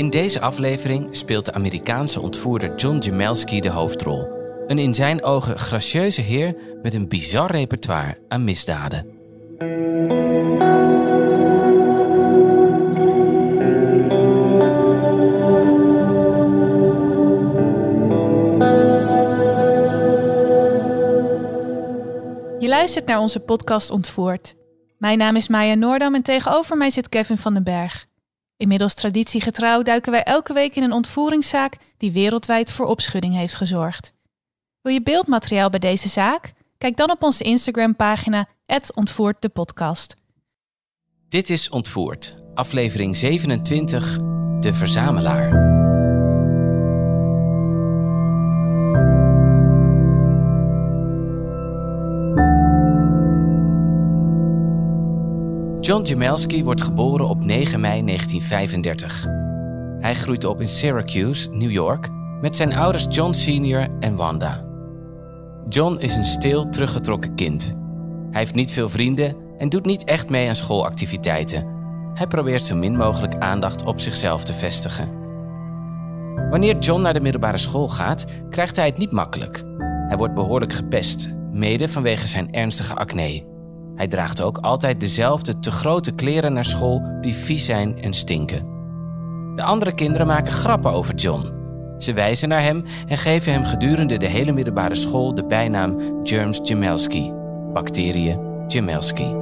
[0.00, 4.28] In deze aflevering speelt de Amerikaanse ontvoerder John Jamelski de hoofdrol.
[4.66, 9.06] Een in zijn ogen gracieuze heer met een bizar repertoire aan misdaden.
[22.58, 24.54] Je luistert naar onze podcast Ontvoerd.
[24.98, 28.09] Mijn naam is Maya Noordam en tegenover mij zit Kevin van den Berg.
[28.60, 34.12] Inmiddels traditiegetrouw duiken wij elke week in een ontvoeringszaak die wereldwijd voor opschudding heeft gezorgd.
[34.80, 36.52] Wil je beeldmateriaal bij deze zaak?
[36.78, 38.48] Kijk dan op onze Instagram-pagina
[38.94, 40.16] Ontvoerd de podcast.
[41.28, 44.18] Dit is Ontvoerd, aflevering 27,
[44.60, 45.79] De Verzamelaar.
[55.90, 59.24] John Jamelski wordt geboren op 9 mei 1935.
[60.00, 62.08] Hij groeit op in Syracuse, New York,
[62.40, 63.88] met zijn ouders John Sr.
[64.00, 64.64] en Wanda.
[65.68, 67.74] John is een stil, teruggetrokken kind.
[68.30, 71.66] Hij heeft niet veel vrienden en doet niet echt mee aan schoolactiviteiten.
[72.14, 75.10] Hij probeert zo min mogelijk aandacht op zichzelf te vestigen.
[76.50, 79.62] Wanneer John naar de middelbare school gaat, krijgt hij het niet makkelijk.
[80.08, 83.49] Hij wordt behoorlijk gepest, mede vanwege zijn ernstige acne.
[84.00, 88.66] Hij draagt ook altijd dezelfde te grote kleren naar school die vies zijn en stinken.
[89.56, 91.52] De andere kinderen maken grappen over John.
[91.98, 96.60] Ze wijzen naar hem en geven hem gedurende de hele middelbare school de bijnaam Germs
[96.62, 97.32] Jamelski,
[97.72, 99.34] bacteriën Jamelski.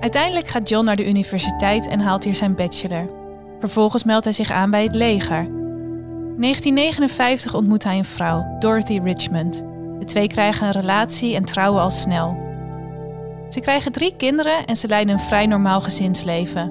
[0.00, 3.10] Uiteindelijk gaat John naar de universiteit en haalt hier zijn bachelor.
[3.58, 5.58] Vervolgens meldt hij zich aan bij het leger
[6.36, 9.64] 1959 ontmoet hij een vrouw, Dorothy Richmond.
[9.98, 12.48] De twee krijgen een relatie en trouwen al snel.
[13.48, 16.70] Ze krijgen drie kinderen en ze leiden een vrij normaal gezinsleven.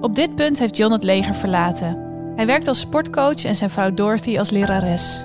[0.00, 1.98] Op dit punt heeft John het leger verlaten.
[2.36, 5.24] Hij werkt als sportcoach en zijn vrouw Dorothy als lerares.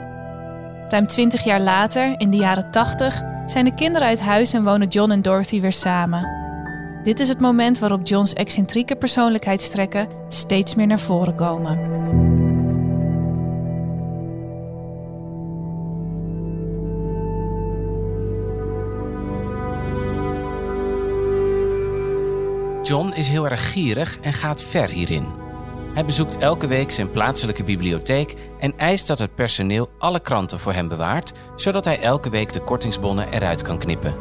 [0.90, 4.88] Ruim 20 jaar later, in de jaren 80, zijn de kinderen uit huis en wonen
[4.88, 6.36] John en Dorothy weer samen.
[7.04, 11.97] Dit is het moment waarop Johns excentrieke persoonlijkheidstrekken steeds meer naar voren komen.
[22.88, 25.26] John is heel erg gierig en gaat ver hierin.
[25.94, 30.74] Hij bezoekt elke week zijn plaatselijke bibliotheek en eist dat het personeel alle kranten voor
[30.74, 34.16] hem bewaart, zodat hij elke week de kortingsbonnen eruit kan knippen.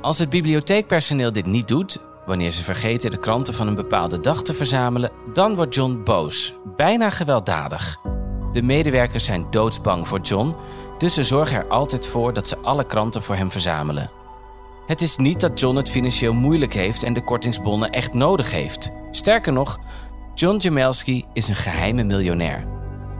[0.00, 4.42] Als het bibliotheekpersoneel dit niet doet, wanneer ze vergeten de kranten van een bepaalde dag
[4.42, 7.96] te verzamelen, dan wordt John boos, bijna gewelddadig.
[8.52, 10.54] De medewerkers zijn doodsbang voor John,
[10.98, 14.10] dus ze zorgen er altijd voor dat ze alle kranten voor hem verzamelen.
[14.86, 18.92] Het is niet dat John het financieel moeilijk heeft en de kortingsbonnen echt nodig heeft.
[19.10, 19.78] Sterker nog,
[20.34, 22.64] John Jamelski is een geheime miljonair.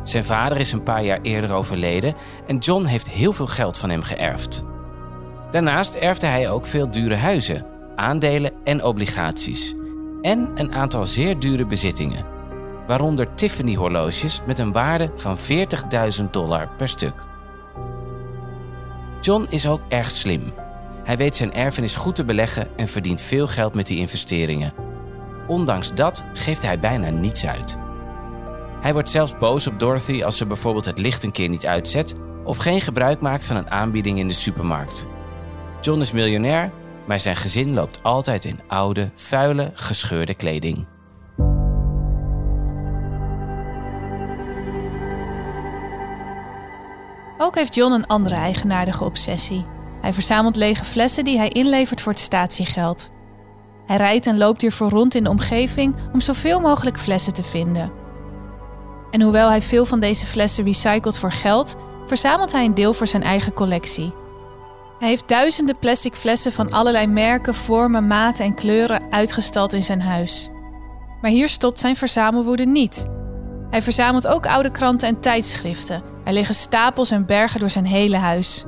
[0.02, 2.14] Zijn vader is een paar jaar eerder overleden
[2.46, 4.64] en John heeft heel veel geld van hem geërfd.
[5.50, 7.66] Daarnaast erfde hij ook veel dure huizen,
[7.96, 9.74] aandelen en obligaties.
[10.22, 12.26] En een aantal zeer dure bezittingen,
[12.86, 15.36] waaronder Tiffany-horloges met een waarde van
[16.20, 17.24] 40.000 dollar per stuk.
[19.20, 20.52] John is ook erg slim
[21.06, 24.72] hij weet zijn erfenis goed te beleggen en verdient veel geld met die investeringen.
[25.46, 27.78] Ondanks dat geeft hij bijna niets uit.
[28.80, 32.14] Hij wordt zelfs boos op Dorothy als ze bijvoorbeeld het licht een keer niet uitzet
[32.44, 35.06] of geen gebruik maakt van een aanbieding in de supermarkt.
[35.80, 36.70] John is miljonair,
[37.04, 40.86] maar zijn gezin loopt altijd in oude, vuile, gescheurde kleding.
[47.38, 49.75] Ook heeft John een andere eigenaardige obsessie.
[50.06, 53.10] Hij verzamelt lege flessen die hij inlevert voor het statiegeld.
[53.86, 57.92] Hij rijdt en loopt hiervoor rond in de omgeving om zoveel mogelijk flessen te vinden.
[59.10, 61.76] En hoewel hij veel van deze flessen recycelt voor geld,
[62.06, 64.12] verzamelt hij een deel voor zijn eigen collectie.
[64.98, 70.00] Hij heeft duizenden plastic flessen van allerlei merken, vormen, maten en kleuren uitgestald in zijn
[70.00, 70.50] huis.
[71.20, 73.06] Maar hier stopt zijn verzamelwoede niet.
[73.70, 76.02] Hij verzamelt ook oude kranten en tijdschriften.
[76.24, 78.64] Er liggen stapels en bergen door zijn hele huis.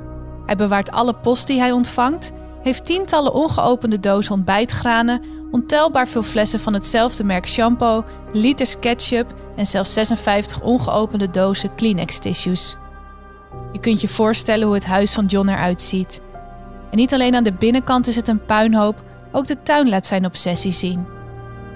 [0.49, 2.31] Hij bewaart alle post die hij ontvangt
[2.61, 8.03] heeft tientallen ongeopende dozen ontbijtgranen, ontelbaar veel flessen van hetzelfde merk shampoo,
[8.33, 12.75] liters ketchup en zelfs 56 ongeopende dozen Kleenex-tissues.
[13.71, 16.21] Je kunt je voorstellen hoe het huis van John eruit ziet.
[16.91, 20.25] En niet alleen aan de binnenkant is het een puinhoop, ook de tuin laat zijn
[20.25, 21.05] obsessie zien.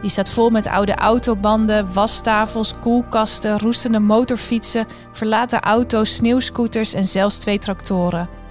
[0.02, 7.38] Die staat vol met oude autobanden, wastafels, koelkasten, roestende motorfietsen, verlaten auto's, sneeuwscooters en zelfs
[7.38, 8.42] twee tractoren.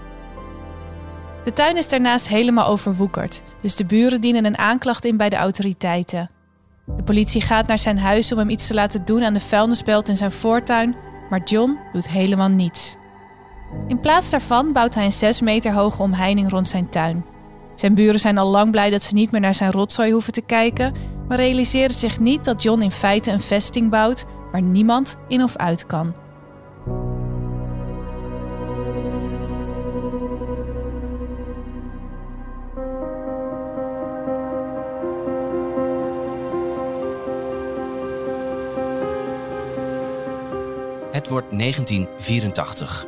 [1.45, 5.37] De tuin is daarnaast helemaal overwoekerd, dus de buren dienen een aanklacht in bij de
[5.37, 6.31] autoriteiten.
[6.97, 10.09] De politie gaat naar zijn huis om hem iets te laten doen aan de vuilnisbelt
[10.09, 10.97] in zijn voortuin,
[11.31, 12.97] maar John doet helemaal niets.
[13.89, 17.25] In plaats daarvan bouwt hij een 6 meter hoge omheining rond zijn tuin.
[17.75, 20.41] Zijn buren zijn al lang blij dat ze niet meer naar zijn rotzooi hoeven te
[20.41, 20.93] kijken,
[21.29, 25.57] maar realiseren zich niet dat John in feite een vesting bouwt waar niemand in of
[25.57, 26.15] uit kan.
[41.23, 43.07] Het wordt 1984.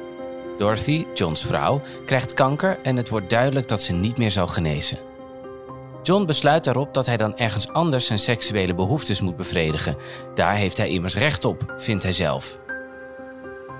[0.58, 4.98] Dorothy, Johns vrouw, krijgt kanker en het wordt duidelijk dat ze niet meer zal genezen.
[6.02, 9.96] John besluit daarop dat hij dan ergens anders zijn seksuele behoeftes moet bevredigen.
[10.34, 12.58] Daar heeft hij immers recht op, vindt hij zelf.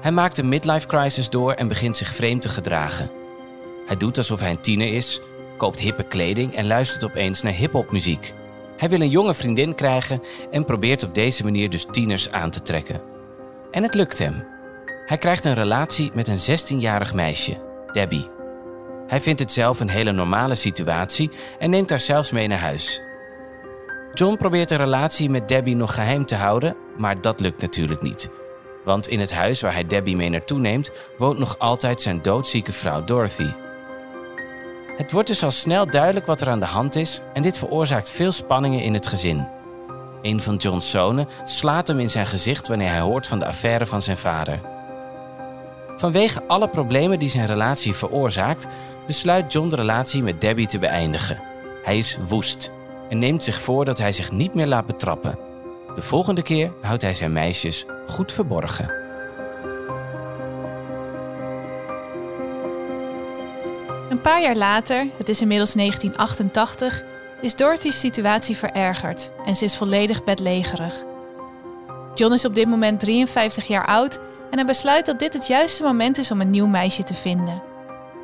[0.01, 3.11] Hij maakt een midlife crisis door en begint zich vreemd te gedragen.
[3.87, 5.21] Hij doet alsof hij een tiener is,
[5.57, 8.35] koopt hippe kleding en luistert opeens naar hip-hop muziek.
[8.77, 12.63] Hij wil een jonge vriendin krijgen en probeert op deze manier dus tieners aan te
[12.63, 13.14] trekken.
[13.75, 14.47] En het lukt hem.
[15.07, 17.57] Hij krijgt een relatie met een 16-jarig meisje,
[17.93, 18.31] Debbie.
[19.07, 23.03] Hij vindt het zelf een hele normale situatie en neemt haar zelfs mee naar huis.
[24.13, 28.31] John probeert de relatie met Debbie nog geheim te houden, maar dat lukt natuurlijk niet.
[28.85, 32.73] Want in het huis waar hij Debbie mee naartoe neemt, woont nog altijd zijn doodzieke
[32.73, 33.53] vrouw Dorothy.
[34.97, 38.11] Het wordt dus al snel duidelijk wat er aan de hand is en dit veroorzaakt
[38.11, 39.54] veel spanningen in het gezin.
[40.25, 43.87] Een van John's zonen slaat hem in zijn gezicht wanneer hij hoort van de affaire
[43.87, 44.61] van zijn vader.
[45.97, 48.67] Vanwege alle problemen die zijn relatie veroorzaakt,
[49.07, 51.41] besluit John de relatie met Debbie te beëindigen.
[51.83, 52.73] Hij is woest
[53.09, 55.39] en neemt zich voor dat hij zich niet meer laat betrappen.
[55.95, 58.93] De volgende keer houdt hij zijn meisjes goed verborgen.
[64.09, 67.05] Een paar jaar later, het is inmiddels 1988,
[67.41, 71.05] is Dorothy's situatie verergerd en ze is volledig bedlegerig.
[72.15, 74.19] John is op dit moment 53 jaar oud
[74.51, 77.63] en hij besluit dat dit het juiste moment is om een nieuw meisje te vinden.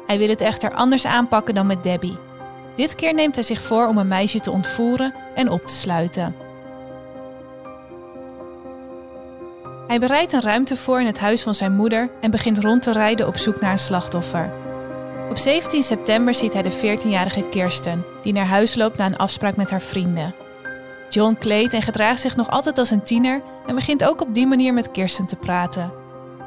[0.06, 2.18] Hij wil het echter anders aanpakken dan met Debbie.
[2.76, 6.34] Dit keer neemt hij zich voor om een meisje te ontvoeren en op te sluiten.
[9.86, 12.92] Hij bereidt een ruimte voor in het huis van zijn moeder en begint rond te
[12.92, 14.59] rijden op zoek naar een slachtoffer.
[15.30, 19.56] Op 17 september ziet hij de 14-jarige Kirsten, die naar huis loopt na een afspraak
[19.56, 20.34] met haar vrienden.
[21.08, 24.46] John kleedt en gedraagt zich nog altijd als een tiener en begint ook op die
[24.46, 25.92] manier met Kirsten te praten.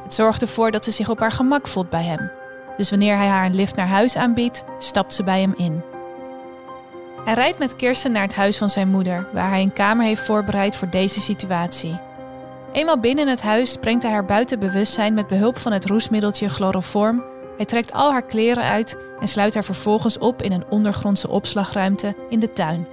[0.04, 2.32] Het zorgt ervoor dat ze zich op haar gemak voelt bij hem.
[2.78, 5.82] Dus wanneer hij haar een lift naar huis aanbiedt, stapt ze bij hem in.
[7.26, 10.26] Hij rijdt met Kirsten naar het huis van zijn moeder, waar hij een kamer heeft
[10.26, 12.00] voorbereid voor deze situatie.
[12.72, 17.33] Eenmaal binnen het huis brengt hij haar buiten bewustzijn met behulp van het roesmiddeltje chloroform.
[17.58, 22.16] Hij trekt al haar kleren uit en sluit haar vervolgens op in een ondergrondse opslagruimte
[22.30, 22.88] in de tuin.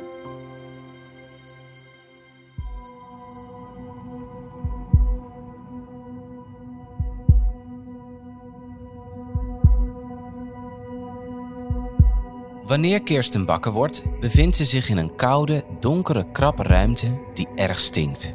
[12.71, 17.81] Wanneer Kirsten wakker wordt, bevindt ze zich in een koude, donkere, krappe ruimte die erg
[17.81, 18.35] stinkt.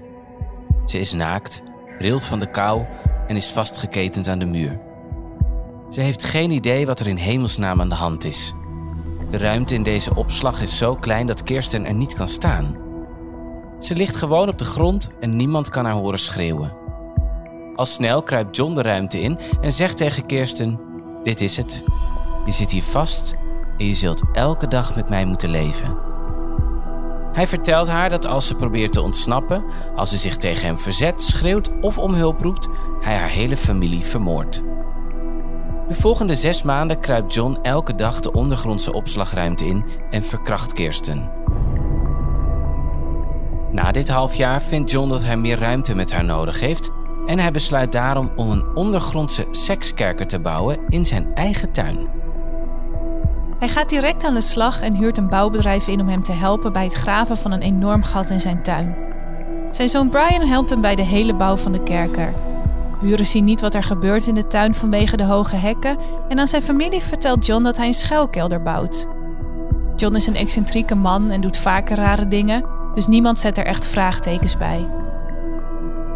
[0.86, 1.64] Ze is naakt,
[2.00, 2.86] rilt van de kou
[3.28, 4.85] en is vastgeketend aan de muur.
[5.96, 8.54] Ze heeft geen idee wat er in hemelsnaam aan de hand is.
[9.30, 12.76] De ruimte in deze opslag is zo klein dat Kirsten er niet kan staan.
[13.80, 16.74] Ze ligt gewoon op de grond en niemand kan haar horen schreeuwen.
[17.76, 20.80] Al snel kruipt John de ruimte in en zegt tegen Kirsten:
[21.24, 21.84] Dit is het.
[22.46, 23.36] Je zit hier vast
[23.78, 25.98] en je zult elke dag met mij moeten leven.
[27.34, 29.64] Hij vertelt haar dat als ze probeert te ontsnappen,
[29.96, 32.68] als ze zich tegen hem verzet, schreeuwt of om hulp roept,
[33.00, 34.64] hij haar hele familie vermoordt.
[35.88, 41.32] De volgende zes maanden kruipt John elke dag de ondergrondse opslagruimte in en verkracht Kirsten.
[43.72, 46.92] Na dit half jaar vindt John dat hij meer ruimte met haar nodig heeft
[47.26, 52.08] en hij besluit daarom om een ondergrondse sekskerker te bouwen in zijn eigen tuin.
[53.60, 56.74] Hij gaat direct aan de slag en huurt een bouwbedrijf in om hem te helpen
[56.74, 58.96] bij het graven van een enorm gat in zijn tuin.
[59.72, 62.34] Zijn zoon Brian helpt hem bij de hele bouw van de kerker.
[63.00, 65.98] Buren zien niet wat er gebeurt in de tuin vanwege de hoge hekken
[66.28, 69.08] en aan zijn familie vertelt John dat hij een schuilkelder bouwt.
[69.96, 73.88] John is een excentrieke man en doet vaker rare dingen, dus niemand zet er echt
[73.88, 74.88] vraagtekens bij.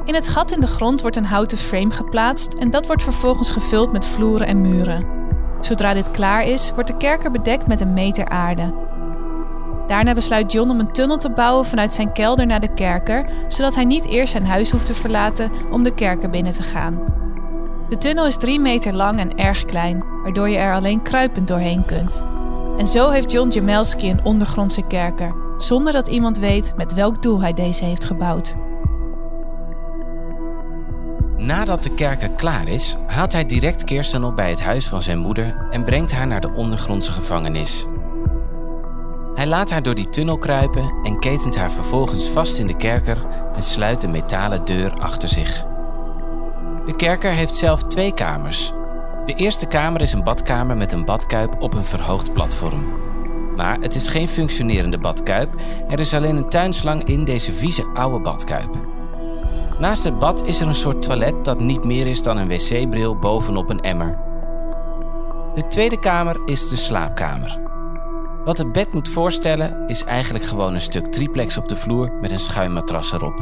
[0.06, 3.52] In het gat in de grond wordt een houten frame geplaatst en dat wordt vervolgens
[3.52, 5.06] gevuld met vloeren en muren.
[5.60, 8.74] Zodra dit klaar is, wordt de kerker bedekt met een meter aarde.
[9.90, 13.76] Daarna besluit John om een tunnel te bouwen vanuit zijn kelder naar de kerker, zodat
[13.76, 17.00] hij niet eerst zijn huis hoeft te verlaten om de kerker binnen te gaan.
[17.90, 21.86] De tunnel is 3 meter lang en erg klein, waardoor je er alleen kruipend doorheen
[21.86, 22.24] kunt.
[22.78, 27.42] En zo heeft John Jamelski een ondergrondse kerker, zonder dat iemand weet met welk doel
[27.42, 28.56] hij deze heeft gebouwd.
[31.38, 35.20] Nadat de kerker klaar is, haalt hij direct Kirsten op bij het huis van zijn
[35.20, 37.86] moeder en brengt haar naar de ondergrondse gevangenis.
[39.40, 43.26] Hij laat haar door die tunnel kruipen en ketent haar vervolgens vast in de kerker
[43.56, 45.66] en sluit de metalen deur achter zich.
[46.86, 48.74] De kerker heeft zelf twee kamers.
[49.26, 52.88] De eerste kamer is een badkamer met een badkuip op een verhoogd platform.
[53.56, 55.54] Maar het is geen functionerende badkuip,
[55.90, 58.76] er is alleen een tuinslang in deze vieze oude badkuip.
[59.78, 63.16] Naast het bad is er een soort toilet dat niet meer is dan een wc-bril
[63.16, 64.18] bovenop een emmer.
[65.54, 67.69] De tweede kamer is de slaapkamer.
[68.46, 72.32] Wat het bed moet voorstellen is eigenlijk gewoon een stuk triplex op de vloer met
[72.32, 73.40] een schuimmatras erop.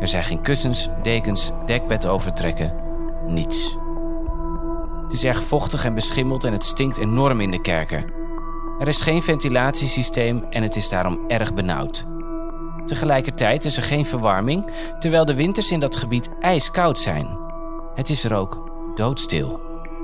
[0.00, 2.74] Er zijn geen kussens, dekens, dekbed overtrekken,
[3.26, 3.78] niets.
[5.02, 8.04] Het is erg vochtig en beschimmeld en het stinkt enorm in de kerker.
[8.78, 12.06] Er is geen ventilatiesysteem en het is daarom erg benauwd.
[12.84, 17.38] Tegelijkertijd is er geen verwarming, terwijl de winters in dat gebied ijskoud zijn.
[17.94, 19.60] Het is er ook doodstil.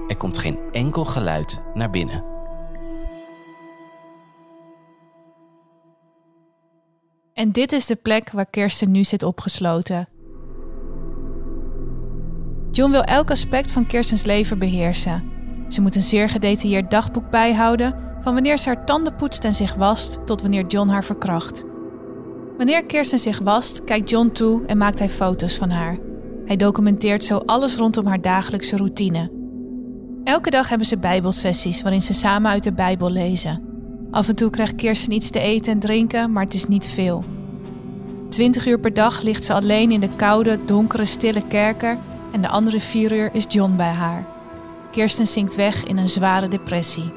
[0.09, 2.36] Er komt geen enkel geluid naar binnen.
[7.37, 10.09] En dit is de plek waar Kirsten nu zit opgesloten.
[12.71, 15.25] John wil elk aspect van Kirstens leven beheersen.
[15.69, 19.75] Ze moet een zeer gedetailleerd dagboek bijhouden, van wanneer ze haar tanden poetst en zich
[19.75, 21.65] wast tot wanneer John haar verkracht.
[22.57, 25.99] Wanneer Kirsten zich wast, kijkt John toe en maakt hij foto's van haar.
[26.45, 29.31] Hij documenteert zo alles rondom haar dagelijkse routine.
[30.25, 33.76] Elke dag hebben ze bijbelsessies waarin ze samen uit de Bijbel lezen.
[34.17, 37.25] Af en toe krijgt Kirsten iets te eten en drinken, maar het is niet veel.
[38.29, 41.99] Twintig uur per dag ligt ze alleen in de koude, donkere, stille kerker
[42.33, 44.27] en de andere vier uur is John bij haar.
[44.91, 47.13] Kirsten zinkt weg in een zware depressie.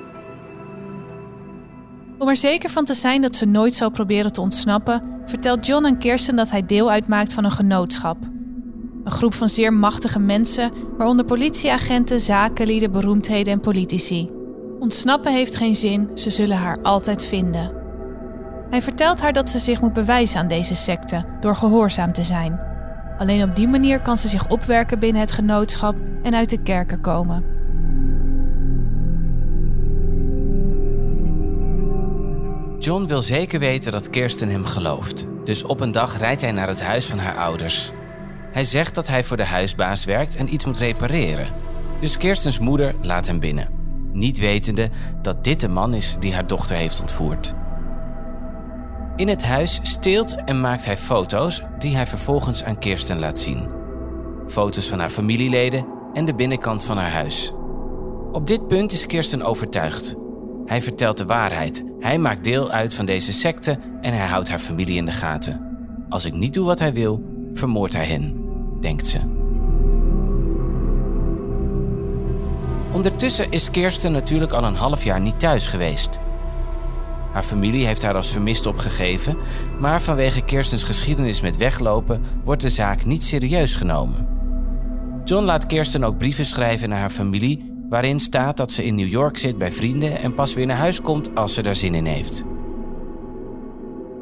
[2.18, 5.86] Om er zeker van te zijn dat ze nooit zal proberen te ontsnappen, vertelt John
[5.86, 8.18] aan Kirsten dat hij deel uitmaakt van een genootschap.
[9.04, 14.39] Een groep van zeer machtige mensen, waaronder politieagenten, zakenlieden, beroemdheden en politici.
[14.80, 17.72] Ontsnappen heeft geen zin, ze zullen haar altijd vinden.
[18.70, 22.60] Hij vertelt haar dat ze zich moet bewijzen aan deze secte door gehoorzaam te zijn.
[23.18, 27.02] Alleen op die manier kan ze zich opwerken binnen het genootschap en uit de kerken
[27.02, 27.44] komen.
[32.80, 36.68] John wil zeker weten dat Kirsten hem gelooft, dus op een dag rijdt hij naar
[36.68, 37.92] het huis van haar ouders.
[38.52, 41.48] Hij zegt dat hij voor de huisbaas werkt en iets moet repareren.
[42.00, 43.79] Dus Kirstens moeder laat hem binnen,
[44.12, 44.90] niet wetende
[45.22, 47.54] dat dit de man is die haar dochter heeft ontvoerd.
[49.16, 53.68] In het huis steelt en maakt hij foto's die hij vervolgens aan Kirsten laat zien.
[54.48, 57.54] Foto's van haar familieleden en de binnenkant van haar huis.
[58.32, 60.16] Op dit punt is Kirsten overtuigd.
[60.66, 61.84] Hij vertelt de waarheid.
[62.00, 65.68] Hij maakt deel uit van deze secte en hij houdt haar familie in de gaten.
[66.10, 67.24] Als ik niet doe wat hij wil,
[67.54, 68.44] vermoordt hij hen,
[68.82, 69.39] denkt ze.
[72.92, 76.20] Ondertussen is Kirsten natuurlijk al een half jaar niet thuis geweest.
[77.32, 79.38] Haar familie heeft haar als vermist opgegeven,
[79.80, 84.28] maar vanwege Kirstens geschiedenis met weglopen wordt de zaak niet serieus genomen.
[85.24, 89.08] John laat Kirsten ook brieven schrijven naar haar familie, waarin staat dat ze in New
[89.08, 92.06] York zit bij vrienden en pas weer naar huis komt als ze daar zin in
[92.06, 92.44] heeft.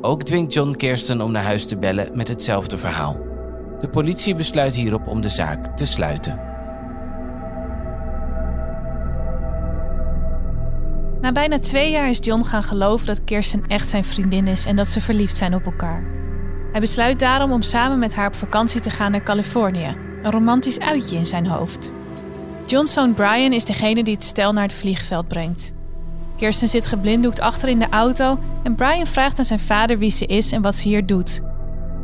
[0.01, 3.17] Ook dwingt John Kirsten om naar huis te bellen met hetzelfde verhaal.
[3.79, 6.46] De politie besluit hierop om de zaak te sluiten.
[11.27, 14.75] Na bijna twee jaar is John gaan geloven dat Kirsten echt zijn vriendin is en
[14.75, 16.05] dat ze verliefd zijn op elkaar.
[16.71, 20.79] Hij besluit daarom om samen met haar op vakantie te gaan naar Californië, een romantisch
[20.79, 21.91] uitje in zijn hoofd.
[22.65, 25.73] John's zoon Brian is degene die het stel naar het vliegveld brengt.
[26.37, 30.25] Kirsten zit geblinddoekt achter in de auto en Brian vraagt aan zijn vader wie ze
[30.25, 31.41] is en wat ze hier doet.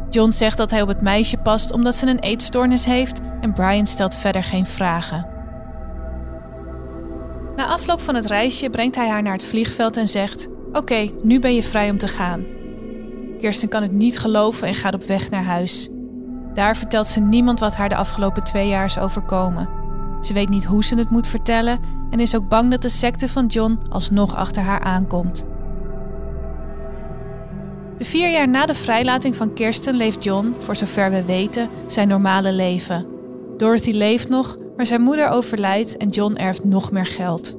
[0.10, 3.88] John zegt dat hij op het meisje past omdat ze een eetstoornis heeft en Brian
[3.88, 5.33] stelt verder geen vragen.
[7.56, 11.40] Na afloop van het reisje brengt hij haar naar het vliegveld en zegt: Oké, nu
[11.40, 12.46] ben je vrij om te gaan.
[13.40, 15.90] Kirsten kan het niet geloven en gaat op weg naar huis.
[16.54, 19.70] Daar vertelt ze niemand wat haar de afgelopen twee jaar is overkomen.
[20.22, 21.80] Ze weet niet hoe ze het moet vertellen
[22.10, 25.46] en is ook bang dat de secte van John alsnog achter haar aankomt.
[27.98, 32.08] De vier jaar na de vrijlating van Kirsten leeft John, voor zover we weten, zijn
[32.08, 33.06] normale leven.
[33.58, 37.58] Dorothy leeft nog, maar zijn moeder overlijdt en John erft nog meer geld.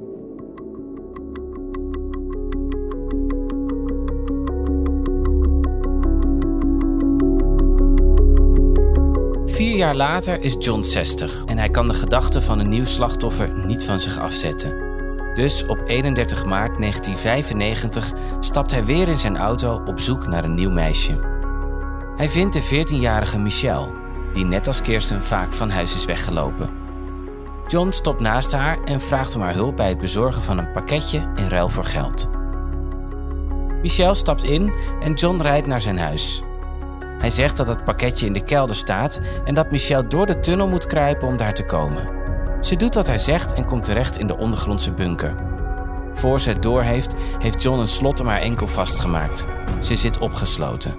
[9.45, 13.65] Vier jaar later is John 60 en hij kan de gedachte van een nieuw slachtoffer
[13.65, 14.93] niet van zich afzetten.
[15.33, 20.53] Dus op 31 maart 1995 stapt hij weer in zijn auto op zoek naar een
[20.53, 21.19] nieuw meisje.
[22.15, 23.91] Hij vindt de 14-jarige Michelle,
[24.33, 26.84] die net als Kirsten vaak van huis is weggelopen.
[27.67, 31.31] John stopt naast haar en vraagt om haar hulp bij het bezorgen van een pakketje
[31.35, 32.29] in ruil voor geld.
[33.81, 36.41] Michelle stapt in en John rijdt naar zijn huis.
[37.19, 40.67] Hij zegt dat het pakketje in de kelder staat en dat Michelle door de tunnel
[40.67, 42.09] moet kruipen om daar te komen.
[42.61, 45.35] Ze doet wat hij zegt en komt terecht in de ondergrondse bunker.
[46.13, 49.45] Voor ze het doorheeft, heeft John een slot om haar enkel vastgemaakt.
[49.79, 50.95] Ze zit opgesloten.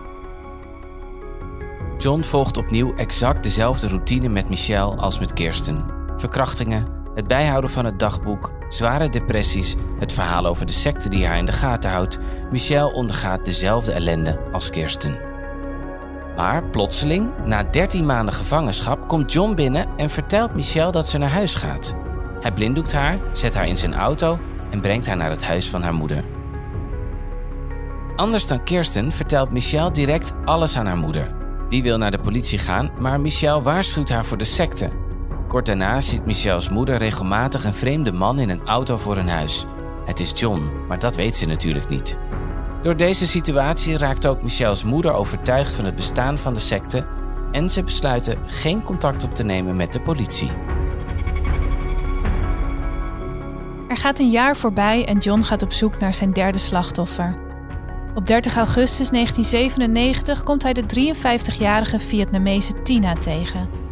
[1.98, 5.95] John volgt opnieuw exact dezelfde routine met Michelle als met Kirsten.
[6.16, 11.38] Verkrachtingen, het bijhouden van het dagboek, zware depressies, het verhaal over de secte die haar
[11.38, 12.18] in de gaten houdt.
[12.50, 15.18] Michelle ondergaat dezelfde ellende als Kirsten.
[16.36, 21.30] Maar plotseling, na 13 maanden gevangenschap, komt John binnen en vertelt Michelle dat ze naar
[21.30, 21.96] huis gaat.
[22.40, 24.38] Hij blinddoekt haar, zet haar in zijn auto
[24.70, 26.24] en brengt haar naar het huis van haar moeder.
[28.16, 31.34] Anders dan Kirsten vertelt Michelle direct alles aan haar moeder.
[31.68, 34.88] Die wil naar de politie gaan, maar Michelle waarschuwt haar voor de secte.
[35.56, 39.66] Kort daarna ziet Michelle's moeder regelmatig een vreemde man in een auto voor hun huis.
[40.04, 42.18] Het is John, maar dat weet ze natuurlijk niet.
[42.82, 47.06] Door deze situatie raakt ook Michelle's moeder overtuigd van het bestaan van de secte
[47.52, 50.50] en ze besluiten geen contact op te nemen met de politie.
[53.88, 57.38] Er gaat een jaar voorbij en John gaat op zoek naar zijn derde slachtoffer.
[58.14, 63.85] Op 30 augustus 1997 komt hij de 53-jarige Vietnamese Tina tegen.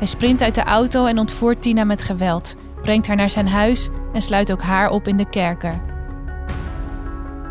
[0.00, 3.88] Hij sprint uit de auto en ontvoert Tina met geweld, brengt haar naar zijn huis
[4.12, 5.80] en sluit ook haar op in de kerker.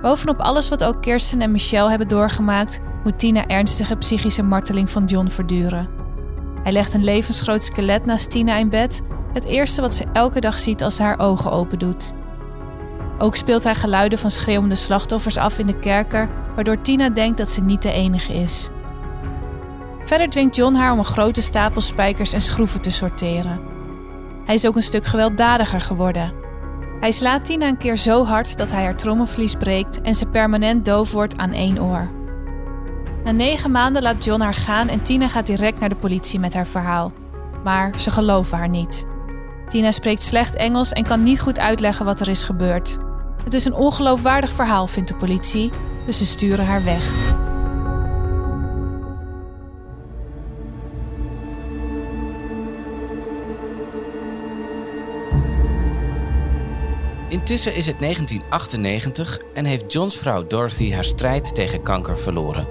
[0.01, 5.05] Bovenop alles wat ook Kirsten en Michelle hebben doorgemaakt, moet Tina ernstige psychische marteling van
[5.05, 5.89] John verduren.
[6.63, 9.01] Hij legt een levensgroot skelet naast Tina in bed,
[9.33, 12.13] het eerste wat ze elke dag ziet als ze haar ogen open doet.
[13.17, 17.51] Ook speelt hij geluiden van schreeuwende slachtoffers af in de kerker, waardoor Tina denkt dat
[17.51, 18.69] ze niet de enige is.
[20.09, 23.59] Verder dwingt John haar om een grote stapel spijkers en schroeven te sorteren.
[24.45, 26.33] Hij is ook een stuk gewelddadiger geworden.
[26.99, 30.85] Hij slaat Tina een keer zo hard dat hij haar trommelvlies breekt en ze permanent
[30.85, 32.09] doof wordt aan één oor.
[33.23, 36.53] Na negen maanden laat John haar gaan en Tina gaat direct naar de politie met
[36.53, 37.11] haar verhaal.
[37.63, 39.05] Maar ze geloven haar niet.
[39.67, 42.97] Tina spreekt slecht Engels en kan niet goed uitleggen wat er is gebeurd.
[43.43, 45.71] Het is een ongeloofwaardig verhaal, vindt de politie,
[46.05, 47.37] dus ze sturen haar weg.
[57.29, 62.67] Intussen is het 1998 en heeft Johns vrouw Dorothy haar strijd tegen kanker verloren.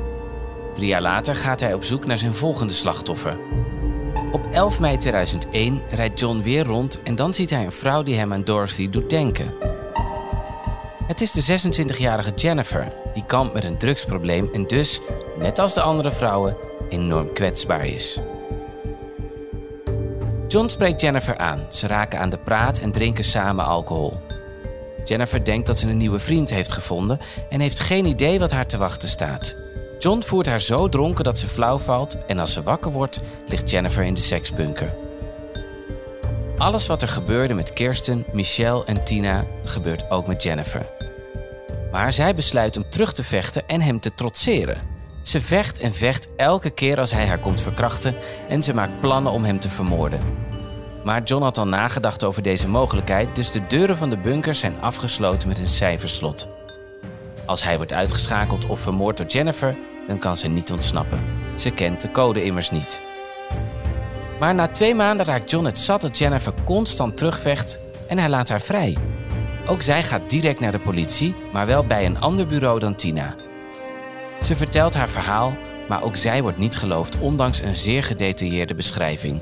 [0.74, 3.36] Drie jaar later gaat hij op zoek naar zijn volgende slachtoffer.
[4.32, 8.16] Op 11 mei 2001 rijdt John weer rond en dan ziet hij een vrouw die
[8.16, 9.54] hem aan Dorothy doet denken.
[11.06, 15.00] Het is de 26-jarige Jennifer, die kampt met een drugsprobleem en dus,
[15.38, 16.56] net als de andere vrouwen,
[16.88, 18.20] enorm kwetsbaar is.
[20.48, 21.66] John spreekt Jennifer aan.
[21.68, 24.16] Ze raken aan de praat en drinken samen alcohol.
[25.08, 28.66] Jennifer denkt dat ze een nieuwe vriend heeft gevonden en heeft geen idee wat haar
[28.66, 29.56] te wachten staat.
[29.98, 33.70] John voert haar zo dronken dat ze flauw valt en als ze wakker wordt, ligt
[33.70, 34.94] Jennifer in de seksbunker.
[36.58, 40.86] Alles wat er gebeurde met Kirsten, Michelle en Tina gebeurt ook met Jennifer.
[41.92, 44.82] Maar zij besluit om terug te vechten en hem te trotseren.
[45.22, 48.14] Ze vecht en vecht elke keer als hij haar komt verkrachten
[48.48, 50.47] en ze maakt plannen om hem te vermoorden.
[51.08, 54.80] Maar John had al nagedacht over deze mogelijkheid, dus de deuren van de bunker zijn
[54.80, 56.48] afgesloten met een cijferslot.
[57.46, 61.20] Als hij wordt uitgeschakeld of vermoord door Jennifer, dan kan ze niet ontsnappen.
[61.54, 63.00] Ze kent de code immers niet.
[64.38, 68.48] Maar na twee maanden raakt John het zat dat Jennifer constant terugvecht en hij laat
[68.48, 68.96] haar vrij.
[69.66, 73.34] Ook zij gaat direct naar de politie, maar wel bij een ander bureau dan Tina.
[74.42, 75.56] Ze vertelt haar verhaal,
[75.88, 79.40] maar ook zij wordt niet geloofd, ondanks een zeer gedetailleerde beschrijving.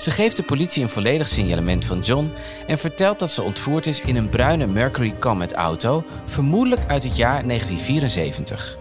[0.00, 2.32] Ze geeft de politie een volledig signalement van John
[2.66, 7.16] en vertelt dat ze ontvoerd is in een bruine Mercury Comet auto, vermoedelijk uit het
[7.16, 8.78] jaar 1974.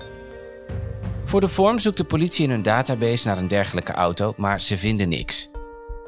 [1.24, 4.78] Voor de vorm zoekt de politie in hun database naar een dergelijke auto, maar ze
[4.78, 5.50] vinden niks.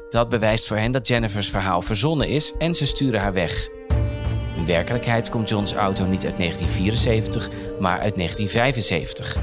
[0.08, 3.68] Dat bewijst voor hen dat Jennifer's verhaal verzonnen is en ze sturen haar weg.
[4.56, 7.48] In werkelijkheid komt Johns auto niet uit 1974,
[7.80, 9.36] maar uit 1975.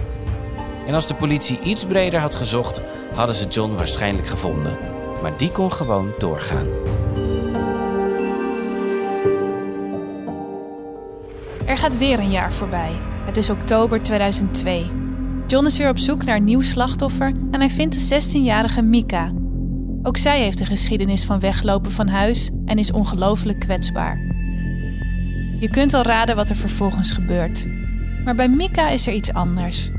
[0.88, 2.82] En als de politie iets breder had gezocht,
[3.13, 4.98] hadden ze John waarschijnlijk gevonden.
[5.21, 6.67] Maar die kon gewoon doorgaan.
[11.65, 12.97] Er gaat weer een jaar voorbij.
[13.25, 14.88] Het is oktober 2002.
[15.47, 19.34] John is weer op zoek naar een nieuw slachtoffer en hij vindt de 16-jarige Mika.
[20.03, 24.17] Ook zij heeft een geschiedenis van weglopen van huis en is ongelooflijk kwetsbaar.
[25.60, 27.65] Je kunt al raden wat er vervolgens gebeurt.
[28.23, 29.91] Maar bij Mika is er iets anders.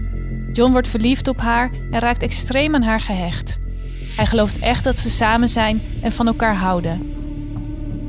[0.53, 3.60] John wordt verliefd op haar en raakt extreem aan haar gehecht.
[4.21, 7.15] Hij gelooft echt dat ze samen zijn en van elkaar houden.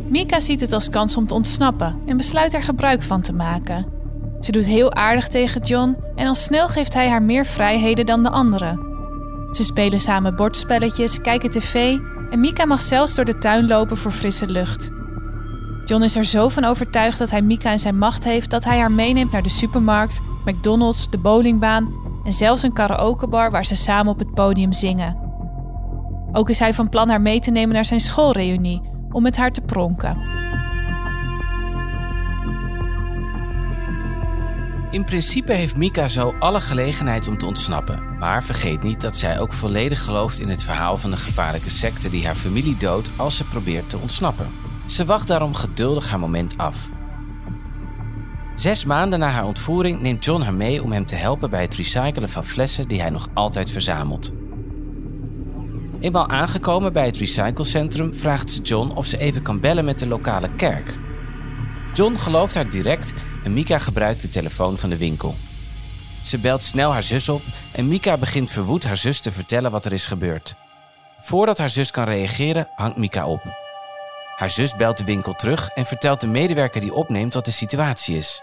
[0.08, 3.86] Mika ziet het als kans om te ontsnappen en besluit er gebruik van te maken.
[4.42, 8.24] Ze doet heel aardig tegen John en al snel geeft hij haar meer vrijheden dan
[8.24, 8.80] de anderen.
[9.52, 11.98] Ze spelen samen bordspelletjes, kijken tv
[12.30, 14.92] en Mika mag zelfs door de tuin lopen voor frisse lucht.
[15.86, 18.80] John is er zo van overtuigd dat hij Mika in zijn macht heeft dat hij
[18.80, 21.94] haar meeneemt naar de supermarkt, McDonald's, de bowlingbaan
[22.24, 25.21] en zelfs een karaokebar waar ze samen op het podium zingen.
[26.32, 29.52] Ook is hij van plan haar mee te nemen naar zijn schoolreunie om met haar
[29.52, 30.30] te pronken.
[34.92, 38.18] In principe heeft Mika zo alle gelegenheid om te ontsnappen.
[38.18, 42.10] Maar vergeet niet dat zij ook volledig gelooft in het verhaal van de gevaarlijke secte
[42.10, 44.48] die haar familie doodt als ze probeert te ontsnappen.
[44.86, 46.90] Ze wacht daarom geduldig haar moment af.
[48.56, 51.76] Zes maanden na haar ontvoering neemt John haar mee om hem te helpen bij het
[51.76, 54.34] recyclen van flessen die hij nog altijd verzamelt.
[56.02, 60.08] Eenmaal aangekomen bij het recyclecentrum vraagt ze John of ze even kan bellen met de
[60.08, 61.00] lokale kerk.
[61.94, 65.36] John gelooft haar direct en Mika gebruikt de telefoon van de winkel.
[66.24, 67.42] Ze belt snel haar zus op
[67.74, 70.56] en Mika begint verwoed haar zus te vertellen wat er is gebeurd.
[71.22, 73.42] Voordat haar zus kan reageren, hangt Mika op.
[74.36, 78.18] Haar zus belt de winkel terug en vertelt de medewerker die opneemt wat de situatie
[78.18, 78.42] is.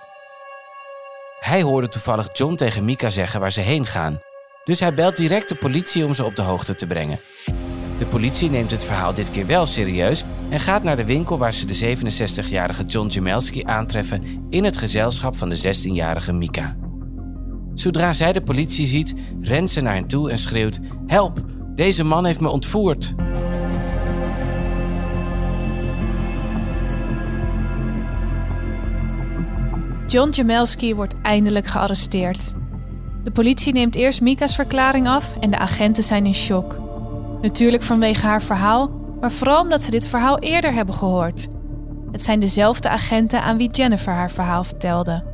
[1.41, 4.21] Hij hoorde toevallig John tegen Mika zeggen waar ze heen gaan,
[4.69, 7.19] dus hij belt direct de politie om ze op de hoogte te brengen.
[7.99, 11.55] De politie neemt het verhaal dit keer wel serieus en gaat naar de winkel waar
[11.55, 16.77] ze de 67-jarige John Jamelski aantreffen in het gezelschap van de 16-jarige Mika.
[17.75, 22.25] Zodra zij de politie ziet, rent ze naar hen toe en schreeuwt: Help, deze man
[22.25, 23.15] heeft me ontvoerd.
[30.07, 32.55] John Jamelski wordt eindelijk gearresteerd.
[33.25, 36.79] De politie neemt eerst Mika's verklaring af en de agenten zijn in shock.
[37.43, 41.47] Natuurlijk vanwege haar verhaal, maar vooral omdat ze dit verhaal eerder hebben gehoord.
[42.13, 45.25] Het zijn dezelfde agenten aan wie Jennifer haar verhaal vertelde.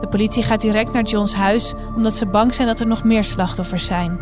[0.00, 3.24] De politie gaat direct naar Johns huis omdat ze bang zijn dat er nog meer
[3.24, 4.18] slachtoffers zijn.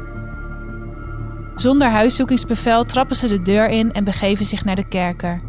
[1.56, 5.40] Zonder huiszoekingsbevel trappen ze de deur in en begeven zich naar de kerker.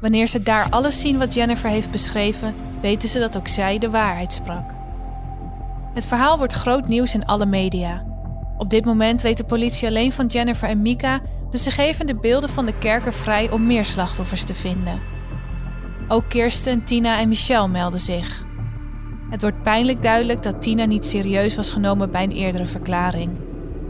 [0.00, 3.90] Wanneer ze daar alles zien wat Jennifer heeft beschreven, weten ze dat ook zij de
[3.90, 4.75] waarheid sprak.
[5.96, 8.04] Het verhaal wordt groot nieuws in alle media.
[8.58, 12.14] Op dit moment weet de politie alleen van Jennifer en Mika, dus ze geven de
[12.14, 15.00] beelden van de kerker vrij om meer slachtoffers te vinden.
[16.08, 18.44] Ook Kirsten, Tina en Michelle melden zich.
[19.30, 23.30] Het wordt pijnlijk duidelijk dat Tina niet serieus was genomen bij een eerdere verklaring.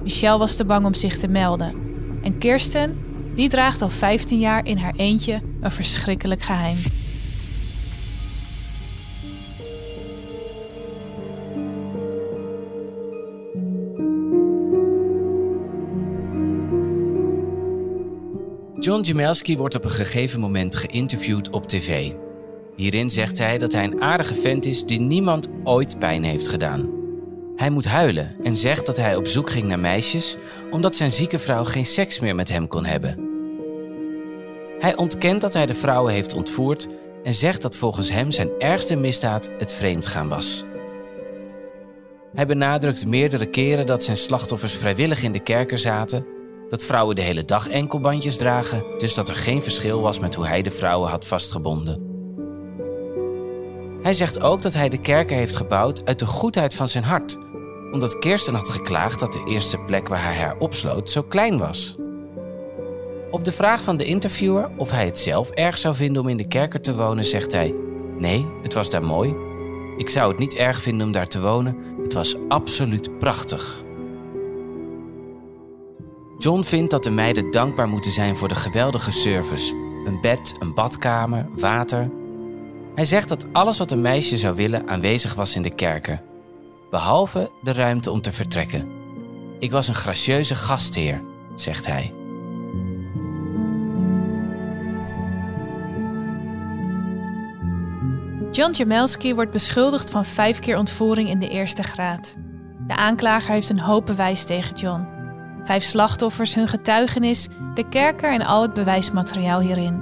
[0.02, 1.74] Michelle was te bang om zich te melden.
[2.22, 2.98] En Kirsten,
[3.34, 6.76] die draagt al 15 jaar in haar eentje een verschrikkelijk geheim.
[18.86, 22.12] John Jamelski wordt op een gegeven moment geïnterviewd op tv.
[22.76, 26.90] Hierin zegt hij dat hij een aardige vent is die niemand ooit pijn heeft gedaan.
[27.56, 30.36] Hij moet huilen en zegt dat hij op zoek ging naar meisjes
[30.70, 33.18] omdat zijn zieke vrouw geen seks meer met hem kon hebben.
[34.78, 36.88] Hij ontkent dat hij de vrouwen heeft ontvoerd
[37.24, 40.64] en zegt dat volgens hem zijn ergste misdaad het vreemdgaan was.
[42.34, 46.35] Hij benadrukt meerdere keren dat zijn slachtoffers vrijwillig in de kerker zaten
[46.68, 50.46] dat vrouwen de hele dag enkelbandjes dragen, dus dat er geen verschil was met hoe
[50.46, 52.14] hij de vrouwen had vastgebonden.
[54.02, 57.38] Hij zegt ook dat hij de kerken heeft gebouwd uit de goedheid van zijn hart,
[57.92, 61.96] omdat Kirsten had geklaagd dat de eerste plek waar hij haar opsloot zo klein was.
[63.30, 66.36] Op de vraag van de interviewer of hij het zelf erg zou vinden om in
[66.36, 67.74] de kerker te wonen, zegt hij:
[68.18, 69.34] Nee, het was daar mooi.
[69.98, 71.76] Ik zou het niet erg vinden om daar te wonen.
[72.02, 73.84] Het was absoluut prachtig.
[76.38, 79.74] John vindt dat de meiden dankbaar moeten zijn voor de geweldige service:
[80.06, 82.10] een bed, een badkamer, water.
[82.94, 86.22] Hij zegt dat alles wat een meisje zou willen aanwezig was in de kerken,
[86.90, 88.88] behalve de ruimte om te vertrekken.
[89.58, 91.22] Ik was een gracieuze gastheer,
[91.54, 92.12] zegt hij.
[98.50, 102.36] John Jamelski wordt beschuldigd van vijf keer ontvoering in de eerste graad.
[102.86, 105.15] De aanklager heeft een hoop bewijs tegen John.
[105.66, 110.00] Vijf slachtoffers, hun getuigenis, de kerker en al het bewijsmateriaal hierin.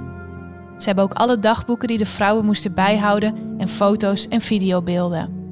[0.77, 5.43] Ze hebben ook alle dagboeken die de vrouwen moesten bijhouden en foto's en videobeelden.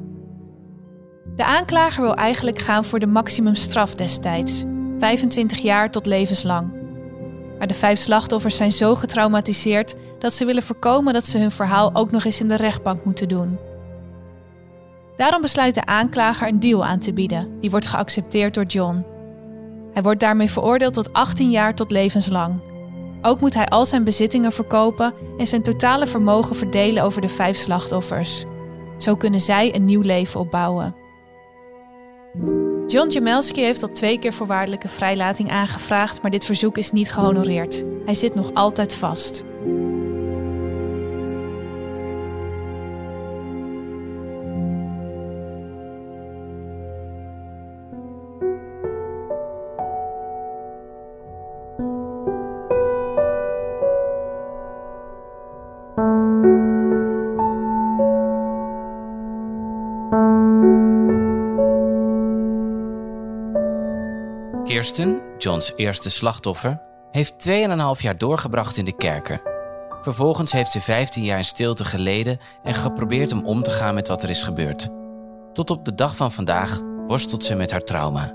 [1.36, 4.63] De aanklager wil eigenlijk gaan voor de maximumstraf destijds,
[4.99, 6.71] 25 jaar tot levenslang.
[7.58, 11.95] Maar de vijf slachtoffers zijn zo getraumatiseerd dat ze willen voorkomen dat ze hun verhaal
[11.95, 13.58] ook nog eens in de rechtbank moeten doen.
[15.17, 19.12] Daarom besluit de aanklager een deal aan te bieden, die wordt geaccepteerd door John.
[19.94, 22.60] Hij wordt daarmee veroordeeld tot 18 jaar tot levenslang.
[23.22, 27.58] Ook moet hij al zijn bezittingen verkopen en zijn totale vermogen verdelen over de vijf
[27.58, 28.44] slachtoffers.
[28.98, 30.96] Zo kunnen zij een nieuw leven opbouwen.
[32.88, 37.84] John Jamelski heeft al twee keer voorwaardelijke vrijlating aangevraagd, maar dit verzoek is niet gehonoreerd.
[38.06, 39.44] Hij zit nog altijd vast.
[65.76, 69.41] Eerste slachtoffer, heeft 2,5 jaar doorgebracht in de kerker.
[70.02, 74.08] Vervolgens heeft ze 15 jaar in stilte geleden en geprobeerd om om te gaan met
[74.08, 74.89] wat er is gebeurd.
[75.54, 78.34] Tot op de dag van vandaag worstelt ze met haar trauma.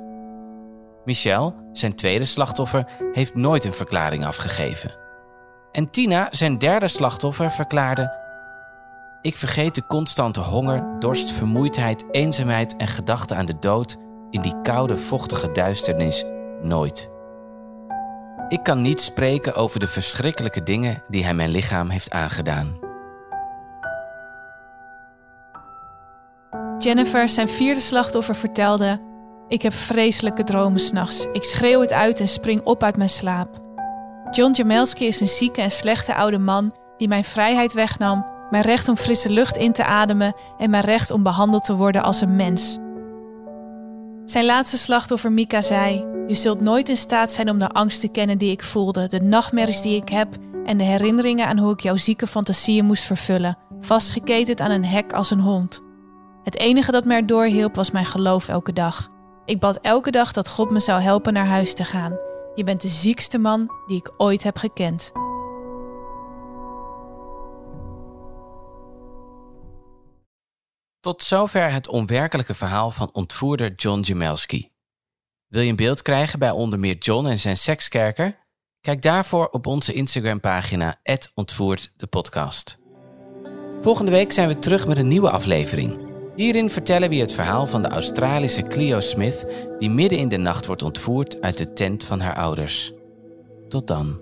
[1.04, 4.94] Michel, zijn tweede slachtoffer, heeft nooit een verklaring afgegeven.
[5.72, 8.12] En Tina, zijn derde slachtoffer, verklaarde:
[9.22, 13.96] Ik vergeet de constante honger, dorst, vermoeidheid, eenzaamheid en gedachten aan de dood
[14.30, 16.24] in die koude, vochtige duisternis
[16.62, 17.10] nooit.
[18.48, 22.78] Ik kan niet spreken over de verschrikkelijke dingen die hij mijn lichaam heeft aangedaan.
[26.78, 29.00] Jennifer, zijn vierde slachtoffer, vertelde:
[29.48, 31.26] Ik heb vreselijke dromen s'nachts.
[31.32, 33.60] Ik schreeuw het uit en spring op uit mijn slaap.
[34.30, 38.88] John Jamelski is een zieke en slechte oude man die mijn vrijheid wegnam, mijn recht
[38.88, 42.36] om frisse lucht in te ademen en mijn recht om behandeld te worden als een
[42.36, 42.78] mens.
[44.24, 48.08] Zijn laatste slachtoffer Mika zei: Je zult nooit in staat zijn om de angst te
[48.08, 51.80] kennen die ik voelde, de nachtmerries die ik heb en de herinneringen aan hoe ik
[51.80, 55.80] jouw zieke fantasieën moest vervullen, vastgeketend aan een hek als een hond.
[56.44, 59.08] Het enige dat me erdoor hielp was mijn geloof elke dag.
[59.44, 62.18] Ik bad elke dag dat God me zou helpen naar huis te gaan.
[62.54, 65.12] Je bent de ziekste man die ik ooit heb gekend.
[71.00, 74.70] Tot zover het onwerkelijke verhaal van ontvoerder John Jamelski.
[75.48, 78.38] Wil je een beeld krijgen bij onder meer John en zijn sekskerker?
[78.80, 81.00] Kijk daarvoor op onze Instagram-pagina
[81.34, 82.78] ontvoerd de podcast.
[83.80, 86.06] Volgende week zijn we terug met een nieuwe aflevering.
[86.36, 89.46] Hierin vertellen we het verhaal van de Australische Cleo Smith,
[89.78, 92.92] die midden in de nacht wordt ontvoerd uit de tent van haar ouders.
[93.68, 94.20] Tot dan.